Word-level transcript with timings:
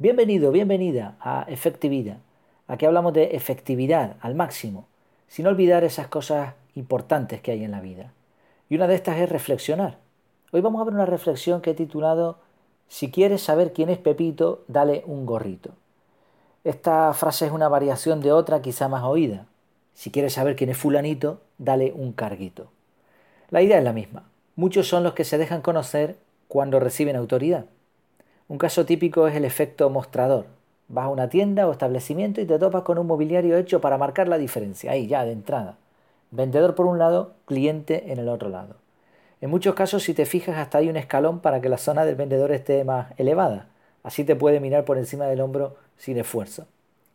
Bienvenido, 0.00 0.52
bienvenida 0.52 1.16
a 1.18 1.44
Efectividad. 1.48 2.18
Aquí 2.68 2.86
hablamos 2.86 3.12
de 3.14 3.34
efectividad 3.34 4.14
al 4.20 4.36
máximo, 4.36 4.86
sin 5.26 5.48
olvidar 5.48 5.82
esas 5.82 6.06
cosas 6.06 6.54
importantes 6.76 7.40
que 7.40 7.50
hay 7.50 7.64
en 7.64 7.72
la 7.72 7.80
vida. 7.80 8.12
Y 8.68 8.76
una 8.76 8.86
de 8.86 8.94
estas 8.94 9.18
es 9.18 9.28
reflexionar. 9.28 9.98
Hoy 10.52 10.60
vamos 10.60 10.80
a 10.80 10.84
ver 10.84 10.94
una 10.94 11.04
reflexión 11.04 11.60
que 11.60 11.70
he 11.70 11.74
titulado 11.74 12.38
Si 12.86 13.10
quieres 13.10 13.42
saber 13.42 13.72
quién 13.72 13.88
es 13.88 13.98
Pepito, 13.98 14.62
dale 14.68 15.02
un 15.04 15.26
gorrito. 15.26 15.70
Esta 16.62 17.12
frase 17.12 17.46
es 17.46 17.52
una 17.52 17.68
variación 17.68 18.20
de 18.20 18.30
otra 18.30 18.62
quizá 18.62 18.86
más 18.86 19.02
oída. 19.02 19.46
Si 19.94 20.12
quieres 20.12 20.34
saber 20.34 20.54
quién 20.54 20.70
es 20.70 20.78
fulanito, 20.78 21.40
dale 21.58 21.92
un 21.92 22.12
carguito. 22.12 22.70
La 23.50 23.62
idea 23.62 23.78
es 23.78 23.84
la 23.84 23.92
misma. 23.92 24.28
Muchos 24.54 24.86
son 24.86 25.02
los 25.02 25.14
que 25.14 25.24
se 25.24 25.38
dejan 25.38 25.60
conocer 25.60 26.18
cuando 26.46 26.78
reciben 26.78 27.16
autoridad. 27.16 27.64
Un 28.48 28.56
caso 28.56 28.86
típico 28.86 29.28
es 29.28 29.36
el 29.36 29.44
efecto 29.44 29.90
mostrador. 29.90 30.46
Vas 30.88 31.04
a 31.04 31.10
una 31.10 31.28
tienda 31.28 31.68
o 31.68 31.72
establecimiento 31.72 32.40
y 32.40 32.46
te 32.46 32.58
topas 32.58 32.82
con 32.82 32.96
un 32.96 33.06
mobiliario 33.06 33.58
hecho 33.58 33.82
para 33.82 33.98
marcar 33.98 34.26
la 34.26 34.38
diferencia, 34.38 34.92
ahí 34.92 35.06
ya 35.06 35.26
de 35.26 35.32
entrada. 35.32 35.76
Vendedor 36.30 36.74
por 36.74 36.86
un 36.86 36.98
lado, 36.98 37.34
cliente 37.44 38.10
en 38.10 38.18
el 38.18 38.30
otro 38.30 38.48
lado. 38.48 38.76
En 39.42 39.50
muchos 39.50 39.74
casos, 39.74 40.02
si 40.02 40.14
te 40.14 40.24
fijas, 40.24 40.56
hasta 40.56 40.78
hay 40.78 40.88
un 40.88 40.96
escalón 40.96 41.40
para 41.40 41.60
que 41.60 41.68
la 41.68 41.76
zona 41.76 42.06
del 42.06 42.14
vendedor 42.14 42.50
esté 42.50 42.84
más 42.84 43.12
elevada. 43.18 43.66
Así 44.02 44.24
te 44.24 44.34
puede 44.34 44.60
mirar 44.60 44.86
por 44.86 44.96
encima 44.96 45.26
del 45.26 45.42
hombro 45.42 45.76
sin 45.98 46.16
esfuerzo. 46.16 46.66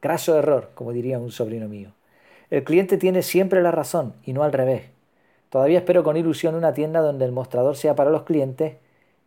Craso 0.01 0.37
error, 0.37 0.69
como 0.75 0.93
diría 0.93 1.17
un 1.17 1.31
sobrino 1.31 1.67
mío. 1.67 1.93
El 2.51 2.63
cliente 2.63 2.97
tiene 2.97 3.23
siempre 3.23 3.63
la 3.63 3.71
razón 3.71 4.13
y 4.23 4.33
no 4.33 4.43
al 4.43 4.53
revés. 4.53 4.83
Todavía 5.49 5.79
espero 5.79 6.03
con 6.03 6.15
ilusión 6.15 6.53
una 6.53 6.73
tienda 6.73 7.01
donde 7.01 7.25
el 7.25 7.31
mostrador 7.31 7.75
sea 7.75 7.95
para 7.95 8.11
los 8.11 8.21
clientes 8.21 8.75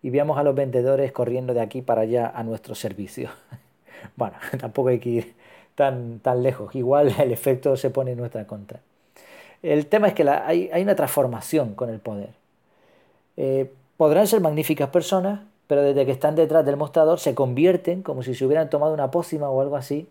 y 0.07 0.11
veamos 0.11 0.39
a 0.39 0.45
los 0.45 0.55
vendedores 0.55 1.11
corriendo 1.11 1.53
de 1.53 1.61
aquí 1.61 1.83
para 1.83 2.03
allá 2.03 2.31
a 2.33 2.45
nuestro 2.45 2.77
servicio. 2.77 3.29
bueno, 4.17 4.37
tampoco 4.61 4.91
hay 4.91 5.01
que 5.01 5.09
ir 5.09 5.35
tan, 5.75 6.21
tan 6.21 6.45
lejos. 6.45 6.73
Igual 6.77 7.13
el 7.19 7.33
efecto 7.33 7.77
se 7.77 7.91
pone 7.91 8.13
en 8.13 8.19
nuestra 8.19 8.47
contra. 8.47 8.79
El 9.65 9.87
tema 9.87 10.07
es 10.07 10.15
que 10.15 10.23
hay, 10.31 10.71
una 10.81 10.95
transformación 10.95 11.75
con 11.75 11.91
el 11.91 11.99
poder. 11.99 12.31
Eh, 13.37 13.69
podrán 13.97 14.29
ser 14.29 14.41
magníficas 14.41 14.91
personas, 14.91 15.41
pero 15.67 15.83
desde 15.83 16.07
que 16.07 16.13
están 16.13 16.37
detrás 16.37 16.65
del 16.65 16.77
mostrador 16.77 17.19
se 17.19 17.35
convierten, 17.35 18.03
como 18.03 18.23
si 18.23 18.37
se 18.37 18.47
hubieran 18.47 18.71
tomado 18.71 18.95
una 18.95 19.11
pócima 19.11 19.51
o 19.51 19.61
algo 19.61 19.75
así, 19.75 20.09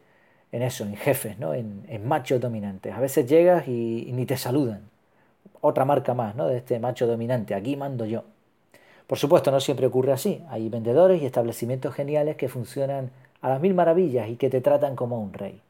en 0.52 0.62
eso, 0.62 0.84
en 0.84 0.98
jefes, 0.98 1.40
¿no? 1.40 1.54
en, 1.54 1.86
machos 2.06 2.42
dominantes. 2.42 2.94
A 2.94 3.00
veces 3.00 3.30
llegas 3.30 3.66
y, 3.70 4.12
ni 4.12 4.26
te 4.26 4.36
saludan. 4.36 4.90
Otra 5.62 5.86
marca 5.86 6.14
más 6.14 6.36
¿no? 6.36 6.48
de 6.48 6.58
este 6.58 6.80
macho 6.80 7.08
dominante. 7.08 7.56
Aquí 7.56 7.78
mando 7.78 8.06
yo. 8.06 8.26
Por 9.08 9.18
supuesto, 9.18 9.52
no 9.52 9.60
siempre 9.60 9.86
ocurre 9.86 10.12
así. 10.12 10.44
Hay 10.50 10.68
vendedores 10.70 11.22
y 11.22 11.26
establecimientos 11.26 11.94
geniales 11.94 12.38
que 12.38 12.50
funcionan 12.50 13.12
a 13.42 13.50
las 13.50 13.62
mil 13.62 13.74
maravillas 13.74 14.30
y 14.30 14.36
que 14.38 14.50
te 14.50 14.62
tratan 14.62 14.96
como 14.96 15.22
un 15.22 15.34
rey. 15.34 15.62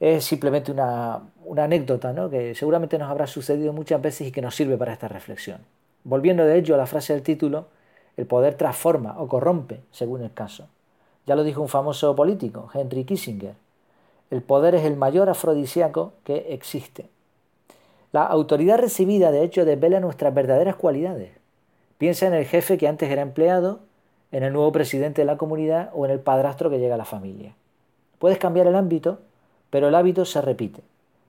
Es 0.00 0.24
simplemente 0.24 0.72
una, 0.72 1.20
anécdota 1.56 2.12
¿no? 2.12 2.30
que 2.30 2.54
seguramente 2.54 2.98
nos 2.98 3.10
habrá 3.10 3.26
sucedido 3.26 3.72
muchas 3.72 4.00
veces 4.00 4.28
y 4.28 4.32
que 4.32 4.42
nos 4.42 4.54
sirve 4.54 4.76
para 4.76 4.92
esta 4.92 5.08
reflexión. 5.08 5.58
Volviendo 6.04 6.44
de 6.44 6.58
ello 6.58 6.74
a 6.74 6.78
la 6.78 6.86
frase 6.86 7.12
del 7.12 7.22
título, 7.22 7.66
el 8.16 8.26
poder 8.26 8.54
transforma 8.54 9.18
o 9.18 9.28
corrompe 9.28 9.80
según 9.92 10.22
el 10.22 10.32
caso. 10.32 10.68
Ya 11.26 11.36
lo 11.36 11.44
dijo 11.44 11.62
un 11.62 11.68
famoso 11.68 12.14
político, 12.14 12.70
Henry 12.72 13.04
Kissinger. 13.04 13.54
El 14.30 14.42
poder 14.42 14.74
es 14.74 14.84
el 14.84 14.96
mayor 14.96 15.28
afrodisíaco 15.28 16.12
que 16.24 16.52
existe. 16.54 17.08
La 18.12 18.24
autoridad 18.24 18.78
recibida, 18.78 19.30
de 19.30 19.42
hecho, 19.42 19.64
desvela 19.64 20.00
nuestras 20.00 20.34
verdaderas 20.34 20.76
cualidades. 20.76 21.43
Piensa 21.98 22.26
en 22.26 22.34
el 22.34 22.44
jefe 22.44 22.78
que 22.78 22.88
antes 22.88 23.10
era 23.10 23.22
empleado, 23.22 23.80
en 24.32 24.42
el 24.42 24.52
nuevo 24.52 24.72
presidente 24.72 25.22
de 25.22 25.26
la 25.26 25.36
comunidad 25.36 25.90
o 25.94 26.04
en 26.04 26.10
el 26.10 26.20
padrastro 26.20 26.68
que 26.68 26.78
llega 26.78 26.96
a 26.96 26.98
la 26.98 27.04
familia. 27.04 27.54
Puedes 28.18 28.38
cambiar 28.38 28.66
el 28.66 28.74
ámbito, 28.74 29.20
pero 29.70 29.88
el 29.88 29.94
hábito 29.94 30.24
se 30.24 30.40
repite. 30.40 30.82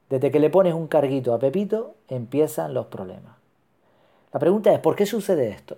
Desde 0.09 0.31
que 0.31 0.39
le 0.39 0.49
pones 0.49 0.73
un 0.73 0.88
carguito 0.88 1.33
a 1.33 1.39
Pepito, 1.39 1.95
empiezan 2.08 2.73
los 2.73 2.87
problemas. 2.87 3.36
La 4.33 4.39
pregunta 4.39 4.71
es, 4.73 4.80
¿por 4.80 4.95
qué 4.95 5.05
sucede 5.05 5.49
esto? 5.49 5.77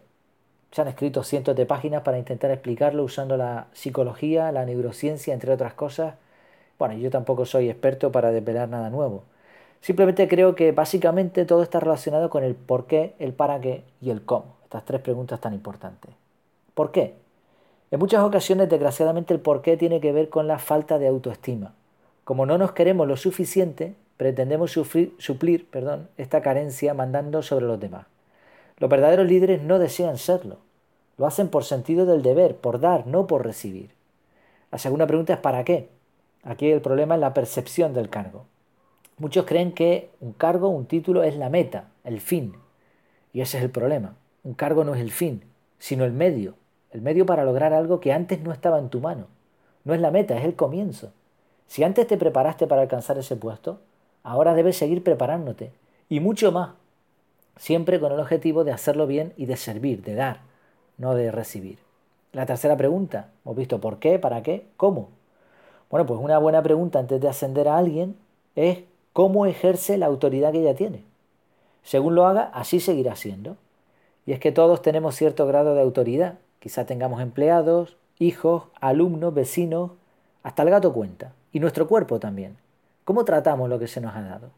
Se 0.72 0.82
han 0.82 0.88
escrito 0.90 1.24
cientos 1.24 1.56
de 1.56 1.66
páginas 1.66 2.02
para 2.02 2.18
intentar 2.18 2.52
explicarlo 2.52 3.04
usando 3.04 3.38
la 3.38 3.68
psicología, 3.74 4.52
la 4.52 4.66
neurociencia, 4.66 5.34
entre 5.34 5.54
otras 5.54 5.74
cosas. 5.74 6.16
Bueno, 6.78 6.96
yo 6.96 7.10
tampoco 7.10 7.46
soy 7.46 7.70
experto 7.70 8.12
para 8.12 8.32
desvelar 8.32 8.68
nada 8.68 8.90
nuevo. 8.90 9.24
Simplemente 9.80 10.28
creo 10.28 10.56
que 10.56 10.72
básicamente 10.72 11.46
todo 11.46 11.64
está 11.64 11.80
relacionado 11.80 12.30
con 12.30 12.44
el 12.44 12.56
por 12.56 12.86
qué, 12.86 13.16
el 13.20 13.34
para 13.34 13.62
qué 13.62 13.84
y 14.02 14.10
el 14.10 14.26
cómo. 14.26 14.57
Estas 14.68 14.84
tres 14.84 15.00
preguntas 15.00 15.40
tan 15.40 15.54
importantes. 15.54 16.12
¿Por 16.74 16.92
qué? 16.92 17.16
En 17.90 18.00
muchas 18.00 18.22
ocasiones, 18.22 18.68
desgraciadamente, 18.68 19.34
el 19.34 19.40
por 19.40 19.62
qué 19.62 19.78
tiene 19.78 20.02
que 20.02 20.12
ver 20.12 20.28
con 20.28 20.46
la 20.46 20.60
falta 20.60 21.00
de 21.00 21.08
autoestima. 21.08 21.74
Como 22.26 22.46
no 22.46 22.58
nos 22.58 22.74
queremos 22.74 23.08
lo 23.08 23.16
suficiente, 23.16 23.96
pretendemos 24.18 24.74
suplir 24.74 25.70
perdón, 25.70 26.10
esta 26.18 26.42
carencia 26.42 26.94
mandando 26.94 27.42
sobre 27.44 27.66
los 27.66 27.80
demás. 27.80 28.08
Los 28.78 28.90
verdaderos 28.90 29.26
líderes 29.26 29.62
no 29.64 29.80
desean 29.80 30.18
serlo. 30.18 30.58
Lo 31.18 31.26
hacen 31.26 31.48
por 31.48 31.64
sentido 31.64 32.06
del 32.06 32.22
deber, 32.22 32.58
por 32.58 32.82
dar, 32.82 33.08
no 33.08 33.26
por 33.26 33.46
recibir. 33.46 33.92
La 34.70 34.80
segunda 34.80 35.08
pregunta 35.08 35.32
es 35.32 35.40
¿para 35.40 35.64
qué? 35.64 35.88
Aquí 36.44 36.70
el 36.70 36.82
problema 36.82 37.16
es 37.16 37.22
la 37.22 37.34
percepción 37.34 37.94
del 37.94 38.10
cargo. 38.10 38.44
Muchos 39.18 39.46
creen 39.46 39.72
que 39.72 40.10
un 40.20 40.34
cargo, 40.34 40.68
un 40.68 40.88
título 40.88 41.24
es 41.24 41.38
la 41.38 41.50
meta, 41.50 41.86
el 42.04 42.20
fin. 42.20 42.54
Y 43.32 43.40
ese 43.40 43.60
es 43.60 43.64
el 43.64 43.72
problema. 43.72 44.18
Un 44.48 44.54
cargo 44.54 44.86
no 44.86 44.96
es 44.96 45.02
el 45.02 45.12
fin, 45.12 45.44
sino 45.78 46.06
el 46.06 46.14
medio. 46.14 46.54
El 46.92 47.02
medio 47.02 47.26
para 47.26 47.44
lograr 47.44 47.74
algo 47.74 48.00
que 48.00 48.14
antes 48.14 48.40
no 48.40 48.54
estaba 48.54 48.80
en 48.80 48.88
tu 48.88 49.02
mano. 49.02 49.26
No 49.84 49.94
es 49.94 50.00
la 50.00 50.10
meta, 50.10 50.38
es 50.38 50.46
el 50.46 50.56
comienzo. 50.56 51.12
Si 51.68 51.84
antes 51.84 52.08
te 52.08 52.16
preparaste 52.16 52.66
para 52.66 52.82
alcanzar 52.82 53.18
ese 53.18 53.36
puesto, 53.36 53.82
ahora 54.24 54.54
debes 54.54 54.78
seguir 54.78 55.04
preparándote. 55.04 55.74
Y 56.08 56.22
mucho 56.22 56.54
más 56.54 56.70
siempre 57.58 58.00
con 58.00 58.14
el 58.14 58.22
objetivo 58.22 58.64
de 58.64 58.72
hacerlo 58.72 59.06
bien 59.06 59.34
y 59.36 59.48
de 59.48 59.58
servir, 59.58 60.02
de 60.02 60.16
dar, 60.16 60.40
no 60.98 61.14
de 61.14 61.30
recibir. 61.30 61.80
La 62.32 62.46
tercera 62.46 62.78
pregunta, 62.78 63.32
hemos 63.44 63.58
visto 63.58 63.82
por 63.82 64.00
qué, 64.00 64.18
para 64.18 64.44
qué, 64.44 64.66
cómo. 64.78 65.10
Bueno, 65.92 66.06
pues 66.06 66.22
una 66.22 66.38
buena 66.38 66.64
pregunta 66.64 67.00
antes 67.00 67.20
de 67.20 67.28
ascender 67.28 67.68
a 67.68 67.78
alguien 67.78 68.16
es 68.56 68.80
cómo 69.12 69.46
ejerce 69.46 69.98
la 69.98 70.06
autoridad 70.06 70.54
que 70.54 70.62
ella 70.62 70.74
tiene. 70.74 71.04
Según 71.84 72.16
lo 72.16 72.26
haga, 72.26 72.50
así 72.54 72.80
seguirá 72.80 73.18
siendo. 73.18 73.58
Y 74.28 74.34
es 74.34 74.40
que 74.40 74.52
todos 74.52 74.84
tenemos 74.84 75.16
cierto 75.16 75.48
grado 75.48 75.74
de 75.74 75.82
autoridad. 75.82 76.38
Quizá 76.60 76.86
tengamos 76.86 77.22
empleados, 77.22 77.96
hijos, 78.20 78.64
alumnos, 78.80 79.34
vecinos, 79.34 79.92
hasta 80.44 80.64
el 80.64 80.70
gato 80.70 80.94
cuenta. 80.94 81.34
Y 81.54 81.62
nuestro 81.62 81.88
cuerpo 81.88 82.20
también. 82.20 82.58
¿Cómo 83.06 83.24
tratamos 83.24 83.70
lo 83.70 83.80
que 83.80 83.88
se 83.88 84.02
nos 84.02 84.14
ha 84.16 84.22
dado? 84.22 84.52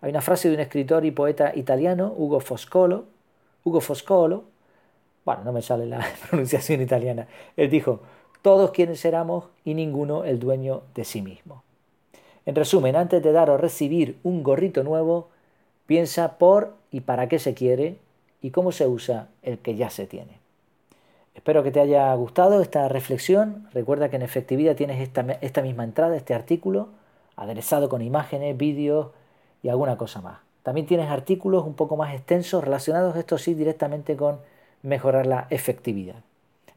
Hay 0.00 0.10
una 0.10 0.20
frase 0.20 0.48
de 0.48 0.56
un 0.56 0.60
escritor 0.60 1.04
y 1.04 1.12
poeta 1.12 1.52
italiano, 1.54 2.12
Ugo 2.16 2.40
Foscolo, 2.40 3.04
Ugo 3.62 3.80
Foscolo, 3.80 4.44
bueno, 5.24 5.44
no 5.44 5.52
me 5.52 5.62
sale 5.62 5.86
la 5.86 6.04
pronunciación 6.28 6.80
italiana, 6.80 7.28
él 7.56 7.70
dijo, 7.70 8.00
todos 8.42 8.72
quienes 8.72 9.04
éramos 9.04 9.44
y 9.64 9.74
ninguno 9.74 10.24
el 10.24 10.40
dueño 10.40 10.82
de 10.96 11.04
sí 11.04 11.22
mismo. 11.22 11.62
En 12.46 12.56
resumen, 12.56 12.96
antes 12.96 13.22
de 13.22 13.30
dar 13.30 13.48
o 13.48 13.56
recibir 13.56 14.18
un 14.24 14.42
gorrito 14.42 14.82
nuevo, 14.82 15.28
piensa 15.86 16.36
por 16.38 16.74
y 16.90 17.02
para 17.02 17.28
qué 17.28 17.38
se 17.38 17.54
quiere 17.54 17.98
y 18.42 18.50
cómo 18.50 18.72
se 18.72 18.86
usa 18.86 19.28
el 19.42 19.58
que 19.58 19.76
ya 19.76 19.88
se 19.88 20.06
tiene. 20.06 20.40
Espero 21.34 21.62
que 21.62 21.70
te 21.70 21.80
haya 21.80 22.12
gustado 22.14 22.60
esta 22.60 22.88
reflexión. 22.88 23.68
Recuerda 23.72 24.10
que 24.10 24.16
en 24.16 24.22
efectividad 24.22 24.76
tienes 24.76 25.00
esta, 25.00 25.22
esta 25.40 25.62
misma 25.62 25.84
entrada, 25.84 26.16
este 26.16 26.34
artículo, 26.34 26.90
aderezado 27.36 27.88
con 27.88 28.02
imágenes, 28.02 28.56
vídeos, 28.56 29.08
y 29.62 29.68
alguna 29.68 29.96
cosa 29.96 30.20
más. 30.20 30.40
También 30.62 30.86
tienes 30.86 31.08
artículos 31.10 31.64
un 31.64 31.74
poco 31.74 31.96
más 31.96 32.14
extensos 32.14 32.62
relacionados, 32.62 33.16
esto 33.16 33.38
sí, 33.38 33.54
directamente 33.54 34.16
con 34.16 34.38
mejorar 34.82 35.26
la 35.26 35.46
efectividad. 35.50 36.16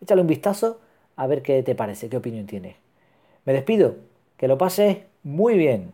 Échale 0.01 0.21
un 0.21 0.27
vistazo 0.27 0.79
a 1.15 1.27
ver 1.27 1.41
qué 1.41 1.63
te 1.63 1.75
parece, 1.75 2.09
qué 2.09 2.17
opinión 2.17 2.45
tienes. 2.45 2.75
Me 3.45 3.53
despido, 3.53 3.95
que 4.37 4.47
lo 4.47 4.57
pases 4.57 4.99
muy 5.23 5.57
bien. 5.57 5.91